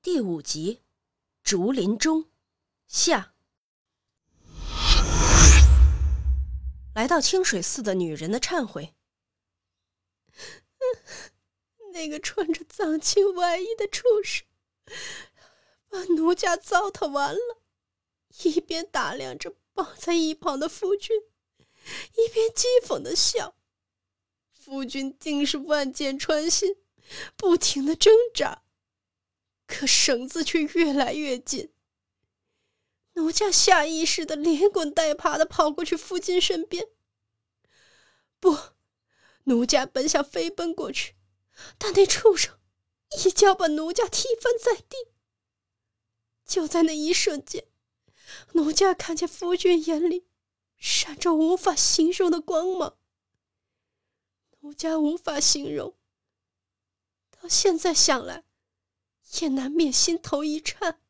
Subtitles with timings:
[0.00, 0.84] 第五集，
[1.42, 2.30] 竹林中
[2.86, 3.34] 下。
[6.94, 8.94] 来到清水寺的女人的忏悔。
[11.92, 14.46] 那个穿着藏青外衣的畜生，
[15.88, 17.60] 把奴家糟蹋完了，
[18.44, 21.16] 一边打量着绑在一旁的夫君，
[21.58, 23.56] 一边讥讽的笑。
[24.52, 26.76] 夫君竟是万箭穿心，
[27.34, 28.62] 不停的挣扎。
[29.68, 31.72] 可绳子却越来越紧。
[33.12, 36.88] 奴家下意识的连滚带爬的跑过去夫君身边。
[38.40, 38.56] 不，
[39.44, 41.14] 奴家本想飞奔过去，
[41.76, 42.58] 但那畜生
[43.24, 44.96] 一脚把奴家踢翻在地。
[46.46, 47.66] 就在那一瞬间，
[48.52, 50.26] 奴家看见夫君眼里
[50.78, 52.96] 闪着无法形容的光芒。
[54.60, 55.94] 奴家无法形容，
[57.30, 58.44] 到现在想来。
[59.40, 61.00] 也难免心头一颤。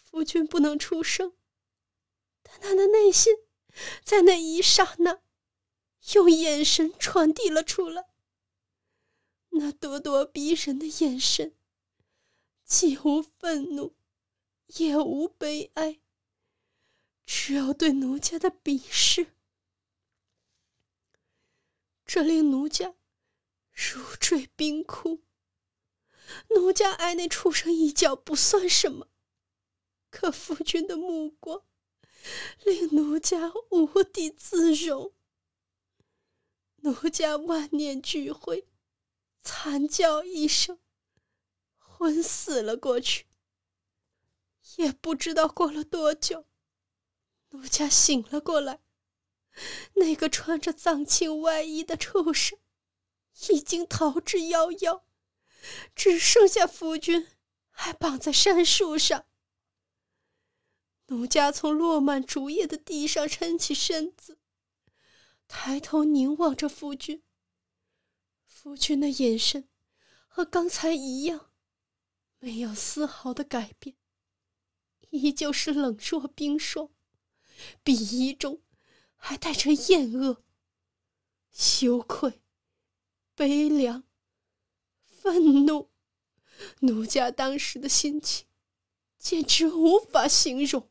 [0.00, 1.36] 夫君不能出声，
[2.42, 3.34] 但他的内心
[4.02, 5.20] 在那一刹那，
[6.14, 8.08] 用眼神传递了出来。
[9.50, 11.54] 那咄咄逼人的眼神，
[12.64, 13.94] 既无愤怒，
[14.66, 16.00] 也无悲哀，
[17.26, 19.34] 只有对奴家的鄙视。
[22.06, 22.94] 这令奴家
[23.72, 25.25] 如坠冰窟。
[26.50, 29.08] 奴家挨那畜生一脚不算什么，
[30.10, 31.62] 可夫君的目光
[32.64, 35.12] 令奴家无地自容。
[36.78, 38.68] 奴家万念俱灰，
[39.42, 40.78] 惨叫一声，
[41.78, 43.26] 昏死了过去。
[44.76, 46.46] 也不知道过了多久，
[47.50, 48.80] 奴家醒了过来，
[49.94, 52.58] 那个穿着藏青外衣的畜生
[53.50, 55.05] 已经逃之夭夭。
[55.94, 57.26] 只剩下夫君
[57.70, 59.26] 还绑在杉树上。
[61.06, 64.40] 奴家从落满竹叶的地上撑起身子，
[65.46, 67.22] 抬头凝望着夫君。
[68.44, 69.68] 夫君的眼神
[70.26, 71.52] 和刚才一样，
[72.38, 73.96] 没有丝毫的改变，
[75.10, 76.90] 依旧是冷若冰霜，
[77.84, 78.62] 鄙夷中
[79.14, 80.42] 还带着厌恶、
[81.52, 82.42] 羞愧、
[83.36, 84.02] 悲凉。
[85.20, 85.90] 愤怒，
[86.80, 88.46] 奴家当时的心情
[89.18, 90.90] 简直无法形容。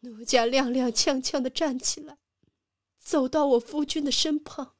[0.00, 2.18] 奴家踉踉跄跄的站起来，
[2.98, 4.76] 走到我夫君的身旁。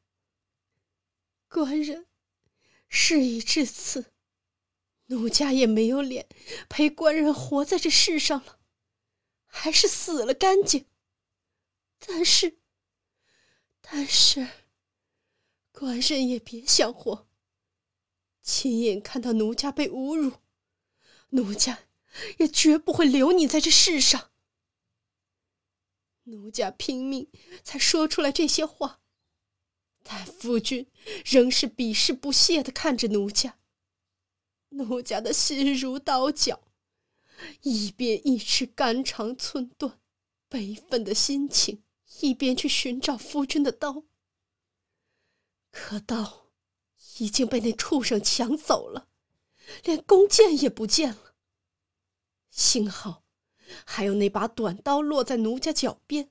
[1.48, 2.06] 官人，
[2.88, 4.12] 事已至此，
[5.06, 6.28] 奴家也没有脸
[6.68, 8.60] 陪官人活在这世上了，
[9.46, 10.86] 还是死了干净。
[11.98, 12.58] 但是，
[13.80, 14.46] 但是，
[15.72, 17.23] 官人也别想活。
[18.64, 20.38] 亲眼看到奴家被侮辱，
[21.28, 21.80] 奴家
[22.38, 24.30] 也绝不会留你在这世上。
[26.22, 27.30] 奴家拼命
[27.62, 29.02] 才说出来这些话，
[30.02, 30.90] 但夫君
[31.26, 33.58] 仍是鄙视不屑的看着奴家。
[34.70, 36.62] 奴家的心如刀绞，
[37.60, 40.00] 一边一直肝肠寸断、
[40.48, 41.82] 悲愤的心情，
[42.20, 44.04] 一边去寻找夫君的刀。
[45.70, 46.43] 可刀。
[47.18, 49.08] 已经被那畜生抢走了，
[49.84, 51.34] 连弓箭也不见了。
[52.50, 53.24] 幸好，
[53.84, 56.30] 还有那把短刀落在奴家脚边。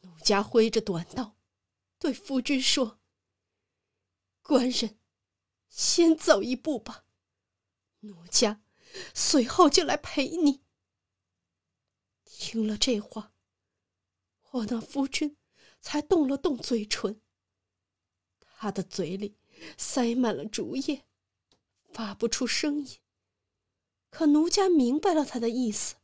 [0.00, 1.36] 奴家挥着短刀，
[1.98, 3.00] 对夫君说
[4.42, 4.98] ：“官人，
[5.68, 7.04] 先走一步吧，
[8.00, 8.62] 奴家
[9.14, 10.62] 随后就来陪你。”
[12.24, 13.32] 听了这话，
[14.50, 15.36] 我那夫君
[15.80, 17.20] 才动了动嘴唇，
[18.40, 19.38] 他的嘴里。
[19.76, 21.04] 塞满了竹叶，
[21.92, 22.98] 发不出声音。
[24.10, 25.96] 可奴家明白了他的意思。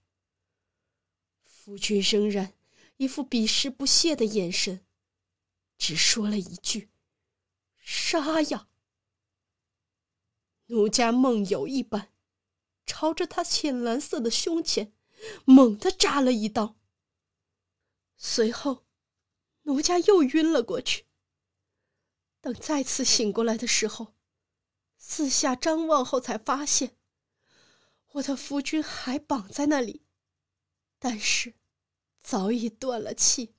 [1.43, 2.55] 夫君仍然
[2.97, 4.87] 一副鄙视不屑的眼神，
[5.77, 6.89] 只说了一句
[7.85, 8.69] ：“杀呀！”
[10.69, 12.13] 奴家梦游一般，
[12.87, 14.95] 朝着他浅蓝色的胸前
[15.45, 16.77] 猛地扎了一刀。
[18.17, 18.87] 随后，
[19.63, 21.08] 奴家又晕了过去。
[22.49, 24.15] 等再次醒过来的时候，
[24.97, 26.97] 四下张望后，才发现
[28.13, 30.07] 我的夫君还绑在那里，
[30.99, 31.53] 但是
[32.23, 33.55] 早已断了气。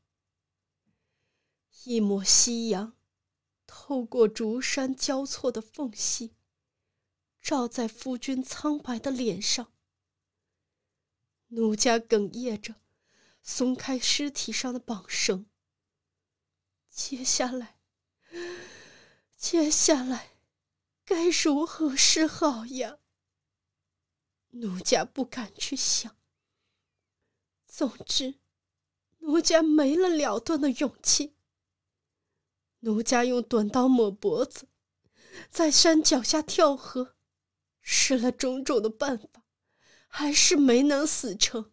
[1.83, 2.97] 一抹夕阳
[3.68, 6.35] 透过竹山交错的缝隙，
[7.39, 9.71] 照在夫君苍白的脸上。
[11.50, 12.74] 奴家哽咽着，
[13.44, 15.45] 松开尸体上的绑绳。
[16.89, 17.77] 接下来。
[19.39, 20.33] 接下来，
[21.06, 23.00] 该如何是好呀？
[24.50, 26.18] 奴家不敢去想。
[27.65, 28.36] 总之，
[29.19, 31.38] 奴家没了了断的勇气。
[32.80, 34.68] 奴家用短刀抹脖子，
[35.50, 37.15] 在山脚下跳河，
[37.81, 39.45] 试了种种的办法，
[40.09, 41.71] 还是没能死成。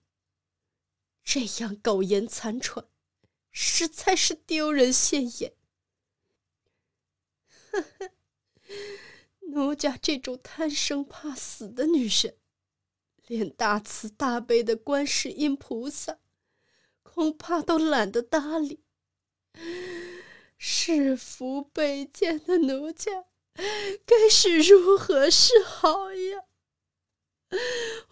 [1.24, 2.88] 这样苟延残喘，
[3.50, 5.55] 实在是丢人现眼。
[7.80, 8.10] 呵呵，
[9.52, 12.36] 奴家这种贪生怕死的女人，
[13.26, 16.18] 连大慈大悲的观世音菩萨，
[17.02, 18.84] 恐怕都懒得搭理。
[20.58, 23.24] 是福被贱的奴家，
[24.04, 26.44] 该是如何是好呀？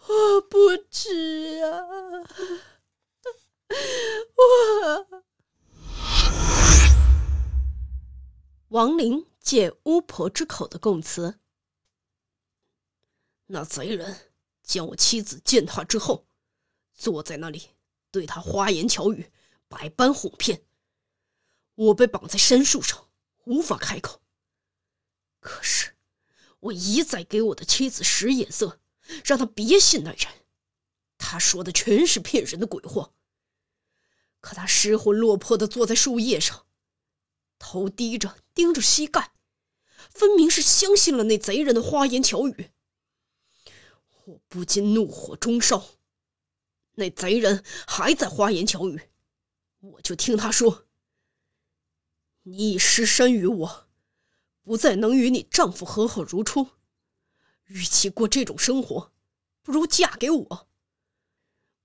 [0.07, 1.79] 我不知啊，
[4.35, 5.23] 我。
[8.69, 11.39] 王林借巫婆之口的供词：
[13.45, 14.31] 那贼人
[14.63, 16.25] 将我妻子践踏之后，
[16.95, 17.69] 坐在那里
[18.09, 19.31] 对他花言巧语，
[19.67, 20.65] 百般哄骗。
[21.75, 23.07] 我被绑在杉树上，
[23.43, 24.19] 无法开口。
[25.39, 25.95] 可是，
[26.59, 28.79] 我一再给我的妻子使眼色，
[29.23, 30.27] 让她别信那人。
[31.19, 33.13] 他说的全是骗人的鬼话。
[34.41, 36.65] 可他失魂落魄的坐在树叶上，
[37.59, 39.33] 头低着，盯着膝盖，
[40.09, 42.71] 分明是相信了那贼人的花言巧语。
[44.25, 45.85] 我不禁怒火中烧。
[46.95, 49.09] 那贼人还在花言巧语，
[49.79, 50.85] 我就听他说。
[52.43, 53.87] 你已失身于我，
[54.63, 56.69] 不再能与你丈夫和好如初。
[57.65, 59.11] 与其过这种生活，
[59.63, 60.67] 不如嫁给我。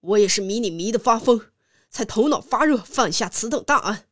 [0.00, 1.50] 我也是迷你迷的发疯，
[1.90, 4.08] 才头脑发热，犯下此等大案。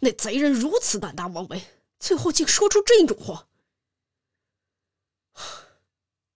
[0.00, 1.62] 那贼人如此胆大妄为，
[2.02, 3.48] 最后竟说出这种话。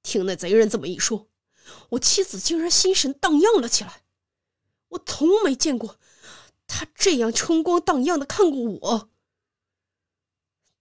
[0.00, 1.28] 听那贼人这么一说，
[1.90, 4.04] 我妻子竟然心神荡漾了起来。
[4.90, 5.98] 我从没见过。
[6.68, 9.10] 他这样春光荡漾的看过我，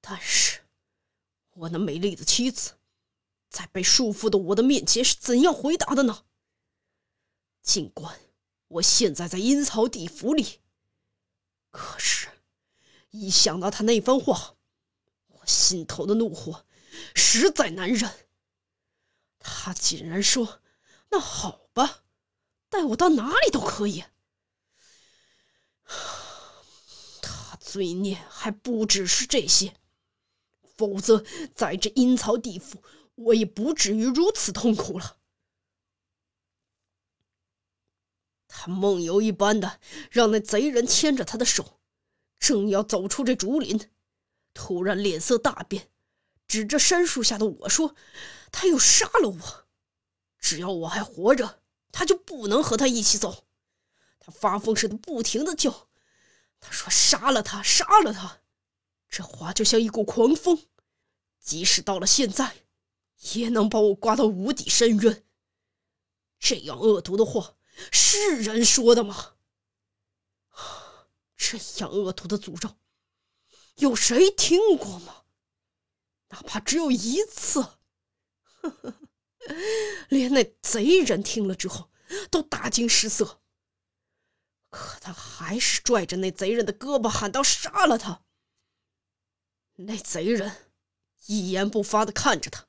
[0.02, 0.62] 但是，
[1.54, 2.74] 我那美丽的妻子，
[3.50, 6.26] 在被束缚的我的面前是怎样回答的呢？
[7.64, 8.20] 尽管
[8.68, 10.60] 我现在在阴曹地府里，
[11.72, 12.30] 可是，
[13.10, 14.55] 一想到他那番话，
[15.66, 16.68] 心头的怒火
[17.16, 18.28] 实在难忍。
[19.40, 20.62] 他竟然说
[21.10, 22.04] ：“那好吧，
[22.70, 24.04] 带我到哪里都可以。”
[27.22, 29.76] 他罪孽还不只是这些，
[30.78, 31.24] 否则
[31.56, 32.84] 在这阴曹地府，
[33.16, 35.18] 我也不至于如此痛苦了。
[38.48, 39.80] 他梦游一般的
[40.10, 41.80] 让那贼人牵着他的手，
[42.40, 43.90] 正要走出这竹林，
[44.56, 45.92] 突然脸色大变，
[46.48, 47.94] 指着杉树下的我说
[48.52, 49.68] ：“他要杀了我！
[50.40, 51.62] 只要我还活着，
[51.92, 53.46] 他就不能和他一起走。”
[54.18, 55.90] 他发疯似的不停的叫，
[56.60, 58.42] 他说：“杀了他，杀了他！”
[59.10, 60.66] 这话就像一股狂风，
[61.40, 62.64] 即使到了现在，
[63.34, 65.24] 也能把我刮到无底深渊。
[66.40, 67.56] 这样恶毒的话，
[67.92, 69.34] 是人说的吗？
[71.36, 72.76] 这样恶毒的诅咒，
[73.76, 75.24] 有谁听过吗？
[76.30, 77.62] 哪怕只有一次，
[78.62, 79.00] 呵呵，
[80.10, 81.92] 连那贼人听了之后，
[82.30, 83.42] 都大惊失色。
[84.70, 88.26] 可他还是拽着那贼人的胳膊，喊道：“杀了他！”
[89.76, 90.74] 那贼人
[91.28, 92.68] 一言不发的看着他，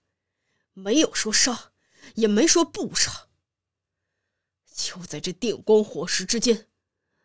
[0.73, 1.73] 没有说杀，
[2.15, 3.29] 也没说不杀。
[4.73, 6.69] 就在这电光火石之间，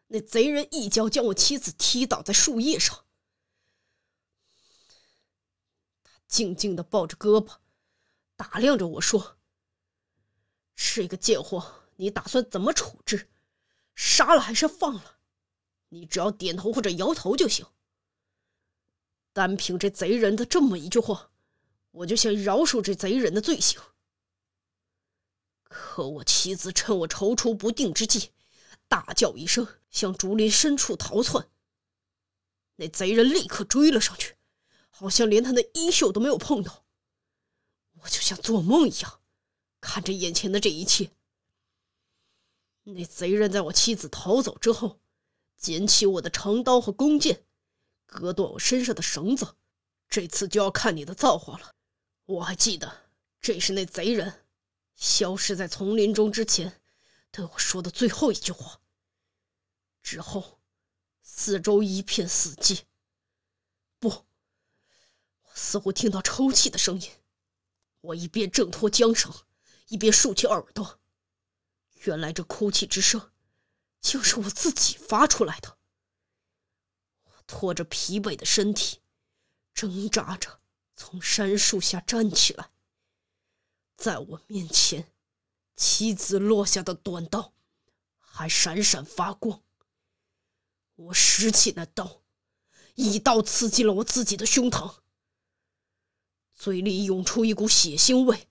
[0.08, 3.06] 那贼人一脚将我妻子踢倒在树叶上。
[6.04, 7.58] 他静静的抱着胳膊，
[8.38, 9.38] 打量着我说
[10.74, 13.30] ：“这个贱货，你打算怎么处置？”
[13.94, 15.20] 杀了还是放了？
[15.90, 17.66] 你只要点头或者摇头就行。
[19.34, 21.32] 单凭这贼人的这么一句话，
[21.92, 23.82] 我就想饶恕这贼人的罪行。
[25.64, 28.32] 可我妻子趁我踌躇不定之际，
[28.88, 31.50] 大叫一声，向竹林深处逃窜。
[32.78, 34.38] 那贼人立刻追了上去，
[35.02, 36.86] 好像连他的衣袖都没有碰到。
[38.02, 39.20] 我就像做梦一样，
[39.80, 41.10] 看着眼前的这一切。
[42.84, 45.00] 那贼人在我妻子逃走之后，
[45.58, 47.44] 捡起我的长刀和弓箭，
[48.06, 49.56] 割断我身上的绳子。
[50.08, 51.74] 这次就要看你的造化了。
[52.26, 54.46] 我还记得，这是那贼人
[54.96, 56.80] 消失在丛林中之前
[57.32, 58.82] 对我说的最后一句话。
[60.04, 60.60] 之后，
[61.24, 62.82] 四周一片死寂。
[65.54, 67.10] 似乎听到抽泣的声音。
[68.02, 69.32] 我一边挣脱缰绳，
[69.88, 71.00] 一边竖起耳朵。
[72.06, 73.32] 原来这哭泣之声，
[74.02, 75.78] 就是我自己发出来的。
[77.24, 79.02] 我拖着疲惫的身体，
[79.74, 80.62] 挣扎着
[80.96, 82.72] 从杉树下站起来。
[83.96, 85.14] 在我面前，
[85.76, 87.54] 妻子落下的短刀
[88.18, 89.62] 还闪闪发光。
[90.96, 92.24] 我拾起那刀，
[92.96, 95.01] 一刀刺进了我自己的胸膛，
[96.62, 98.48] 嘴里涌出一股血腥味。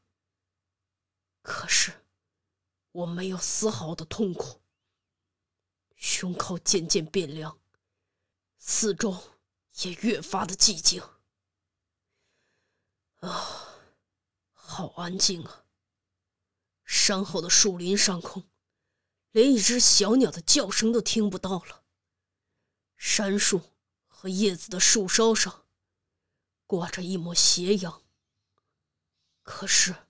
[1.42, 2.04] 可是，
[2.90, 4.60] 我没有丝毫的痛苦。
[5.94, 7.60] 胸口渐渐变凉，
[8.58, 9.16] 四周
[9.82, 11.00] 也越发的寂静。
[13.20, 13.78] 啊！
[14.54, 15.66] 好安静啊！
[16.84, 18.50] 山后的树林上空，
[19.30, 21.84] 连一只小鸟的叫声都听不到了。
[22.96, 23.62] 杉树
[24.08, 25.59] 和叶子的树梢上，
[26.70, 28.00] 挂着一抹斜阳。
[29.42, 30.06] 可是，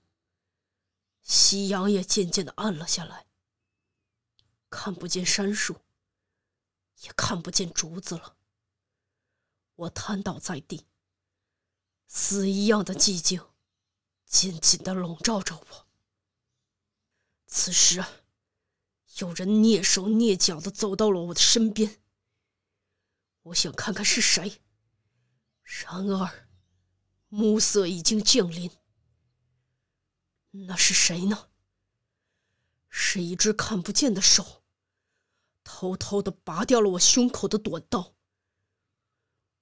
[1.23, 3.25] 夕阳也渐渐的暗了下来，
[4.69, 5.81] 看不见杉树，
[7.01, 8.37] 也看不见竹子了。
[9.73, 10.85] 我瘫倒在地，
[12.05, 13.43] 死一样的寂静。
[14.27, 15.87] 紧紧的笼罩着我。
[17.47, 18.05] 此时，
[19.17, 22.03] 有人蹑手蹑脚的走到了我的身边。
[23.41, 24.61] 我想看看是谁，
[25.63, 26.50] 然而，
[27.33, 28.69] 暮色已经降临。
[30.51, 31.47] 那是谁呢？
[32.89, 34.63] 是一只看不见的手，
[35.63, 38.13] 偷偷的拔掉了我胸口的短刀。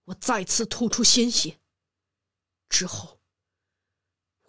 [0.06, 1.60] 我再次吐出鲜血，
[2.68, 3.20] 之后。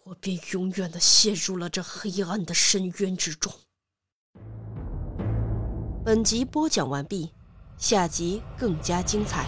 [0.05, 3.53] 我便永远的陷入了这黑暗的深渊之中。
[6.03, 7.35] 本集播讲完毕，
[7.77, 9.47] 下集更加精彩。